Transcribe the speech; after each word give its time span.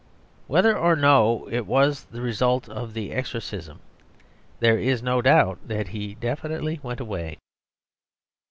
Whether 0.47 0.75
or 0.75 0.95
no 0.95 1.47
it 1.51 1.67
was 1.67 2.05
the 2.05 2.21
result 2.21 2.67
of 2.67 2.95
the 2.95 3.11
exorcism, 3.11 3.81
there 4.59 4.79
is 4.79 5.03
no 5.03 5.21
doubt 5.21 5.59
that 5.67 5.89
he 5.89 6.15
definitely 6.15 6.79
went 6.81 6.99
away. 7.01 7.37